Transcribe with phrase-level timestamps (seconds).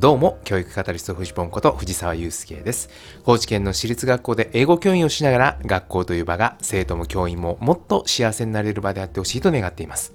[0.00, 2.88] どうも、教育カタリストフジポンこと藤沢祐介です。
[3.24, 10.12] 高知県の私立学校で英語教員をしながら、学校という場が生徒も教員ももっと幸せになれる場であってほしいと願っています。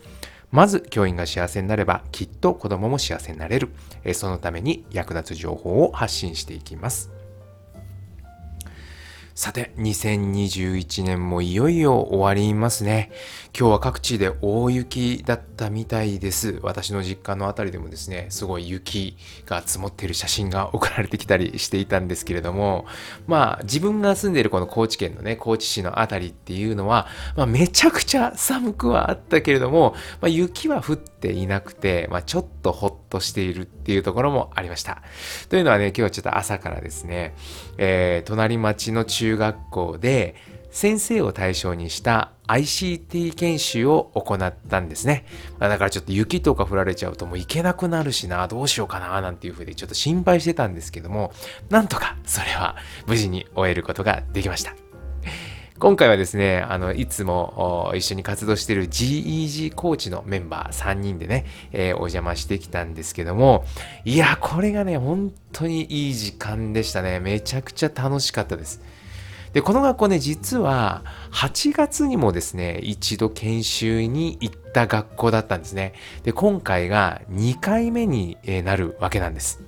[0.51, 3.71] まず、教員が幸せになれば、きっと子供も幸せになれる。
[4.13, 7.11] そのために役立つ情報を発信していきます。
[9.35, 13.11] さて、2021年もいよいよ終わりますね。
[13.57, 16.59] 今日は各地で大雪だったみたいです。
[16.61, 22.85] 私の実家の辺りでもですね、すごい雪が積もっている写真が送られてきたりしていたんですけれども、
[23.25, 35.01] まあ自分が住んでいるこの高知県のね、高知市の辺りっていうのは、まあ、めちゃくちゃ寒くはあったけれども、まあ、雪は降っていなくて、まあ、ちょっとほっとしているっていうところもありました。
[35.49, 37.33] というのはね、今日はちょっと朝からですね、
[37.79, 40.35] えー、隣町の中中学校で
[40.69, 45.25] 先生を対象にした ICT 研修を行ったんですね。
[45.59, 51.31] だからちょっと雪とか降られちゃうともう行けなくなるしな、どうしようかな、なんていうふうにちょっと心配してたんですけども、
[51.69, 52.75] なんとかそれは
[53.07, 54.75] 無事に終えることができました。
[55.79, 63.65] 今回はですね、あの、いつも一緒に活動している GEG コーチのメンバー3人でね、えー、お邪魔してきたんですけども、
[64.05, 67.19] いや、これがね、本当にいい時間でしたね。
[67.19, 68.81] めちゃくちゃ楽しかったです。
[69.53, 75.93] で、この学校ね、実は8月にもですね、一度研修に行った学校だったんですね。
[76.23, 79.61] で、今回が2回目になるわけなんです。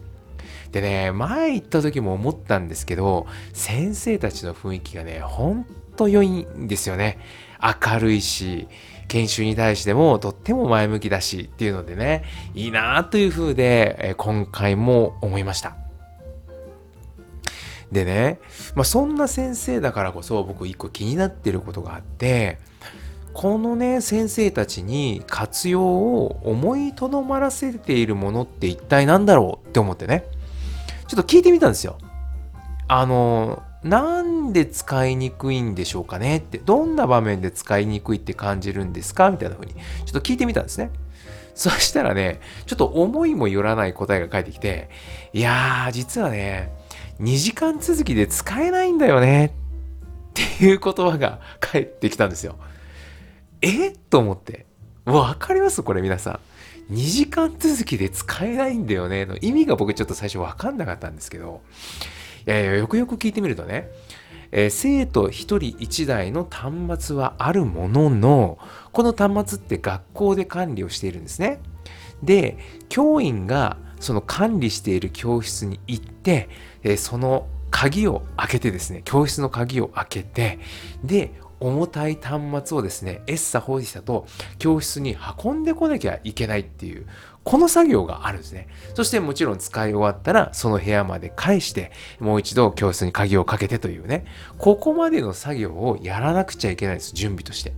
[0.72, 7.20] でね、前行った時も思ったんですけど、先生たちの雰囲気がね、ほんと良いんですよね。
[7.61, 8.67] 明るいし、
[9.08, 12.23] 研修に対してもとっても前向きだしっていうのでね、
[12.55, 15.77] いいなという風で、今回も思いました。
[17.91, 18.39] でね、
[18.75, 22.59] まあ、そんな先生だからこそ僕一個気になってることがあって、
[23.33, 30.25] このね、先生たちに活用を思いとどまらせているものって一体何だろうって思ってね、
[31.08, 31.97] ちょっと聞いてみたんですよ。
[32.88, 36.37] あの、なんで使いにくいんでしょうかね？
[36.37, 39.30] って、どんな場面で使いにくいって感じるんですか？
[39.30, 40.89] みたいな風に、ちょっと聞いてみたんですね。
[41.54, 44.89] そしたらね、ちょっと思いもよらない答えが返ってきて、
[45.33, 46.71] いやー、実はね、
[47.20, 49.52] 2時間続きで使えないんだよねっ
[50.33, 52.58] ていう言葉が返ってきたんですよ。
[53.61, 53.92] え？
[53.92, 54.65] と思って。
[55.05, 55.81] わかります？
[55.81, 56.39] これ皆さ
[56.89, 56.93] ん。
[56.93, 59.25] 2時間続きで使えないんだよね？
[59.25, 61.61] の意味が僕ちょっと最初わかんなかったんですけど、
[62.45, 63.89] いやいや、よくよく聞いてみるとね、
[64.52, 68.59] えー、生徒1人1台の端末はあるものの、
[68.92, 71.59] この端末って学校で管理をしているんですね。
[72.21, 72.58] で、
[72.89, 76.49] 教員がその管理している教室に行って、
[76.86, 80.60] えその鍵を開けてですね、教室の鍵を開けて、
[81.04, 84.28] で、重たい端末をですね、エッサホイサと
[84.60, 87.08] 教室に運んでこなきゃいけないっていう、
[87.44, 88.68] この作業があるんですね。
[88.94, 94.26] そしてもちろん使い終わったら、その部屋まで返して、もう一度教室に鍵をかけてというね、
[94.60, 97.73] ここまでの作業をやらなくちゃいけないんです、準備として。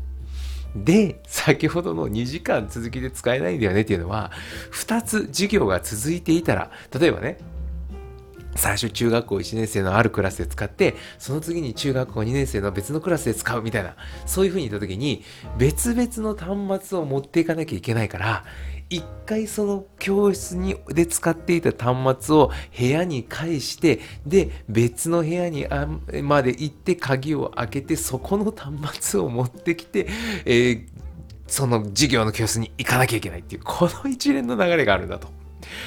[0.75, 4.31] で、先ほどの2時間続きで使えないんだよねっていうのは、
[4.73, 7.37] 2つ授業が続いていたら、例えばね、
[8.57, 13.95] 最初中学校1年生のあるクラスで使って、その次に中学校2年生の別のクラスで使うみたいな、
[14.25, 15.23] そういう風に言った時に、
[15.57, 18.43] 別々の端末を持っていかなきゃいけないから、
[18.89, 25.87] 一回その教室にで使っていた端末を部屋に返してで別の部屋にあ
[26.23, 30.07] まで行って鍵を開けてそこの端末を持ってきて、
[30.45, 30.87] えー、
[31.47, 35.36] その授業の教室に行かなきゃいけないっていうこの一連の流れがあるんだと。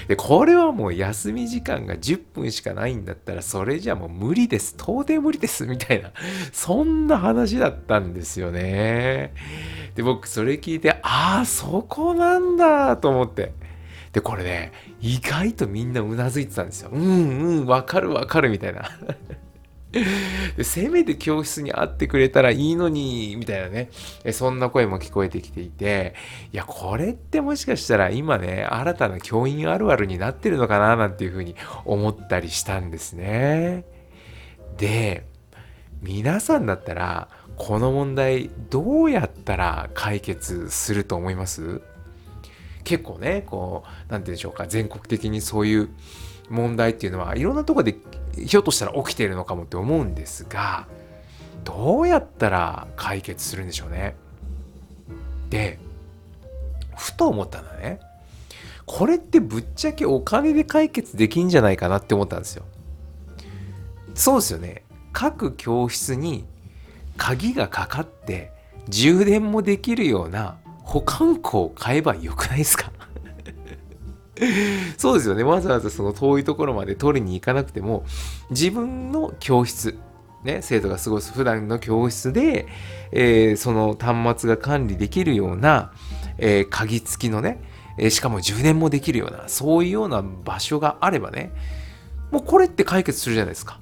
[0.08, 4.74] で、これはもう休み時間が10分しかないんだったら、それじゃもう無理です。
[4.76, 5.66] 到底無理です。
[5.66, 6.12] みたいな、
[6.52, 9.32] そんな話だったんですよね。
[9.94, 13.52] で、僕それ聞いて、ああ、そこなんだと思って。
[14.12, 16.90] で、これね、意外とみんなうなずいてたんですよ。
[16.92, 18.90] うんうん、わかるわかるみたいな。
[20.62, 23.90] せめて教室に会ってくれたらいいのに、みたいなね、
[24.32, 26.14] そんな声も聞こえてきていて、
[26.52, 33.84] いや、これってもしかしたら今ね、新たな教員あるあるになってるのかな、なんていうふうに思ったりしたんですね。
[34.78, 35.26] で、
[36.02, 41.82] 皆さんだったら、この問題どうやったら解決すると思います？
[42.84, 45.90] 結構ね、こう、何て言うんでしょうか、全国的にそういう
[46.50, 47.96] 問題っていうのはいろんなとこで
[48.36, 50.86] ひょっとしたら起きているのかもって思うんですが
[51.64, 54.16] どうやったら解決するんでしょうね。
[55.48, 55.78] で
[56.96, 58.00] ふと思ったのはね
[58.86, 62.64] これってぶっちゃけお金で解決できんじゃないかなって思ったんですよ。
[64.14, 64.82] そうですよね。
[65.12, 66.44] 各教室に
[67.16, 68.52] 鍵がかかって
[68.88, 72.89] 充電もできるような保管庫を買えばよくないですか？
[74.96, 75.42] そうですよね。
[75.42, 78.04] わざわざその遠いところまで取りに行かなくても、
[78.50, 79.98] 自分の教室、
[80.44, 82.66] ね、生徒が過ごす普段の教室で、
[83.12, 85.92] えー、その端末が管理できるような、
[86.38, 87.62] えー、鍵付きのね、
[87.98, 91.52] えー、しかも充電もできるような、そういうような場所があればね、
[92.30, 93.78] もうこれって解決するじゃないですか。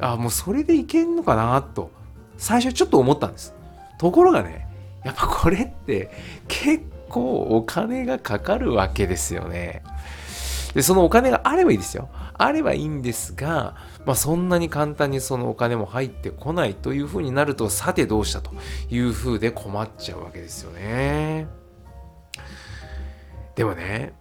[0.00, 1.90] あ、もうそれでいけんのかなと、
[2.38, 3.54] 最初ちょっと思ったんです。
[3.98, 4.66] ところがね、
[5.04, 6.10] やっぱこれって
[6.48, 9.82] 結構お金がかかるわけですよね。
[10.74, 12.10] で、そのお金があればいいですよ。
[12.34, 18.50] あればいいんですが、まあ、そんなに簡単にそのお金も入ってこないというふうになると、さてどうしたと
[18.90, 21.48] いうふうで困っちゃうわけですよね。
[23.54, 24.12] でもね、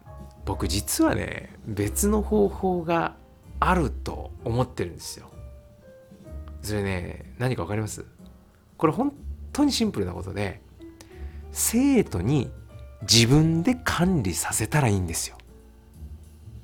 [0.46, 3.16] 僕実はね、別の方法が
[3.60, 5.30] あると思ってるんですよ。
[6.62, 8.06] それね、何か分かります？
[8.78, 9.14] これ本
[9.52, 10.62] 当にシンプルなことで、
[11.52, 12.50] 生徒に
[13.12, 15.38] 自分で管理させたらいいんですよ。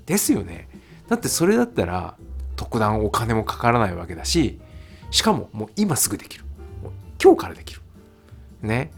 [0.06, 0.68] ですよね。
[1.08, 2.16] だってそれだったら
[2.56, 4.60] 特段お金もかからないわけだし、
[5.10, 6.46] しかももう今すぐできる。
[7.22, 7.82] 今日からできる。
[8.62, 8.92] ね。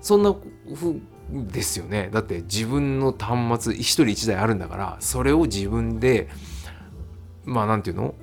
[0.00, 0.34] そんな
[0.74, 1.00] ふう
[1.30, 2.08] ですよね。
[2.12, 6.28] だって自分の端末一人一台あるんだから、それを自分で、
[7.44, 8.14] まあなんていうの？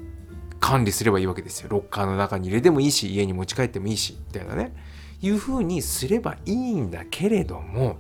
[0.59, 1.69] 管理すればいいわけですよ。
[1.69, 4.73] ロッカーの中に入れてもいいし、家に持ち帰ってもいいし、みたいなね。
[5.21, 7.97] いうふうにすればいいんだけれども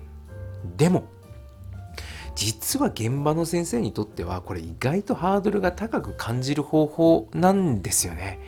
[0.77, 1.05] でも
[2.35, 8.39] 実は現場の先生にとってはこれ意外とハードルが高く感じる方法なんですよね。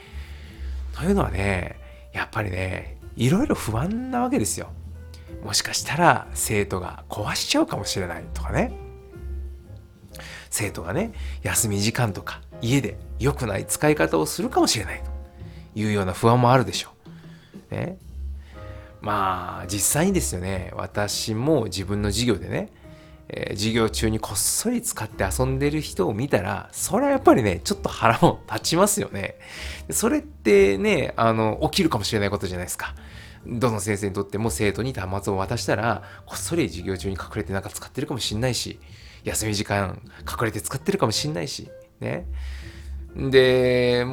[0.95, 1.79] というのはね
[2.13, 4.69] やっぱりねいろいろ不安なわけですよ。
[5.43, 8.73] もしかしたら生徒が壊しちゃうかもしれないとかね
[10.49, 15.03] 生徒がね休み時間とか家で良くない使い方をするかもしれない
[15.73, 16.89] というような不安もあるでしょ
[17.71, 17.75] う。
[17.75, 17.97] ね、
[19.01, 20.71] まあ実際にですよね。
[20.75, 22.69] 私も自分の授業でね、
[23.29, 29.35] えー、授業中にこっそり使って遊んでる人を見たらそれはやっぱりねちょっと腹も立ちますよね。
[29.89, 32.95] それってねあの起きるかもしれないことじゃないですか。
[33.47, 38.79] どの先生にとっても生徒に端末を渡したらこっそり授業中に隠れてなんか使ってるかもしんないし
[39.23, 41.69] 休み時間隠れて使ってるかもしんないし
[42.01, 42.25] ね。
[43.15, 44.05] で、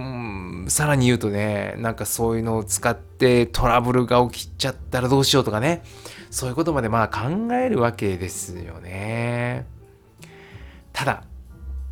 [0.68, 5.82] さらに言うとね、なんかそういうのを使ってトラブルが起きちゃったらどうしようとかね、
[6.30, 9.66] そういうことまでまあ考えるわけですよね。
[10.92, 11.24] ただ、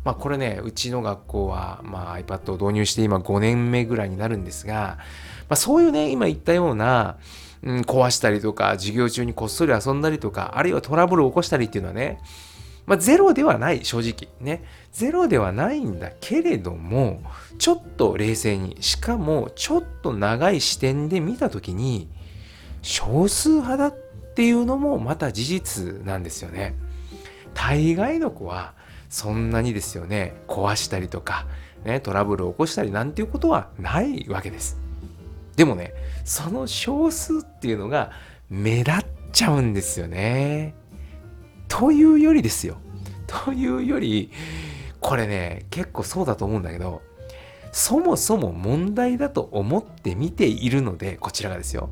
[0.03, 4.97] まあこれね、うちの学校は、まあ、iPad を導入して今5年目ぐらいになるんですが、
[5.47, 7.17] まあ、そういうね、今言ったような、
[7.63, 12.19] うん、壊したりとか、授業中にこっそり遊んだりとか、あるいはトラブルを起こしたりっていうのはね、
[12.85, 14.31] まあ、ゼロではない、正直。
[14.39, 14.63] ね。
[14.91, 17.21] ゼロではないんだけれども、
[17.57, 22.09] ちょっと冷静に、しかもちょっと長い視点で見たときに、
[22.81, 23.97] 少数派だっ
[24.35, 26.75] ていうのもまた事実なんですよね。
[27.55, 28.73] 大概の子は、
[29.09, 31.47] そんなにですよね、壊したりとか、
[31.85, 34.77] ね、トラブルを起こしたりなんていうことはないわけです。
[35.55, 35.93] でもね、
[36.23, 38.11] その少数っていうのが
[38.49, 40.75] 目立っちゃうんですよね。
[41.67, 42.77] というよりですよ。
[43.27, 44.31] というより、
[44.99, 47.01] これね、結構そうだと思うんだけど、
[47.71, 51.89] そもそも問題だと思って見ているので、こちらがですよ。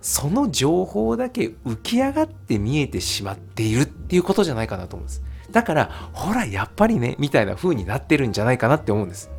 [0.00, 5.22] その情報だけ浮き上がって見えてしまっているっていうことじゃないかなと思うんです。
[5.50, 9.30] だから、ほら、やっぱりね、みたいな風になってるんじゃないかなって思うんです。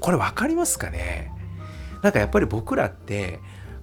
[0.00, 1.32] これ分かりますかね？
[2.02, 3.40] なんかやっぱり僕らって、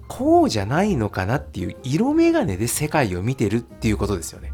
[0.08, 4.52] こうじゃないのかなっていう色眼鏡で世界を見てるっていうことですよね。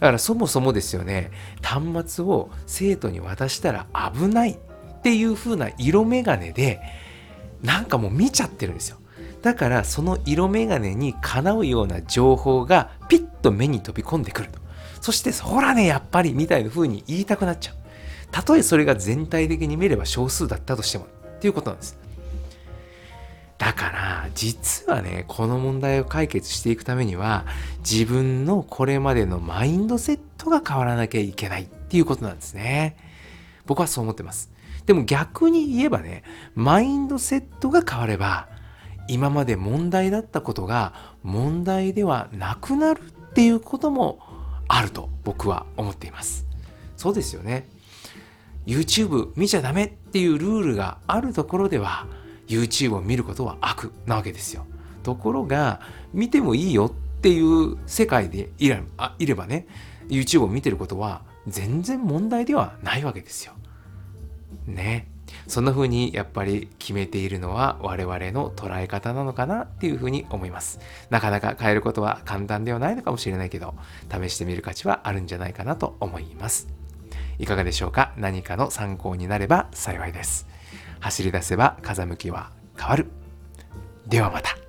[0.00, 1.30] だからそもそもですよね、
[1.62, 4.56] 端末を生徒に渡したら危ないっ
[5.02, 6.80] ていう風な色眼鏡で、
[7.62, 8.98] なんかもう見ちゃってるんですよ。
[9.42, 14.58] だからその色眼鏡にかなうような情報がピッと目に飛び込んでくると。
[15.00, 17.74] そして、ほらね、やっぱりみたいな風に言いたくなっちゃう。
[18.30, 21.98] たとえそれが全体的に見れば少数だったとしてもっていうことなんです。
[23.58, 23.95] だから
[24.36, 27.46] 実はねこの問題を解決していくためには
[27.78, 32.96] 自分のこれまでのマインドセットが変わらなきゃいけないっていうことなんですね。
[33.64, 34.52] 僕はそう思ってます。
[34.84, 36.22] でも逆に言えばね
[36.54, 38.48] マインドセットが変われば
[39.08, 44.20] 今まで問題だったことが問題ではなくなるっていうことも
[44.68, 46.46] あると僕は思っています。
[46.98, 47.66] そうですよね。
[48.66, 52.06] YouTube 見ちゃダメっていうルールがあるところでは
[52.48, 54.66] YouTube を見ることは悪なわけですよ。
[55.02, 55.80] ところが、
[56.12, 59.66] 見てもいいよっていう世界でいれあいればね、
[60.08, 63.52] YouTube を見てることは全然問題ではないわけですよ。
[64.66, 65.08] ね。
[65.48, 70.80] そんな風にやっぱり決めているのは我々の捉え方なのかなっていう風に思います。
[71.10, 73.74] なかなか変えることは簡単ではないのかもしれないけど、
[74.10, 76.68] 試してみる価値はあるんじゃないかなと思います。
[77.38, 78.12] いかがでしょうか？
[78.16, 80.46] 何かの参考になれば幸いです。
[81.00, 83.06] 走り出せば風向きは変わる。
[84.06, 84.65] ではまた。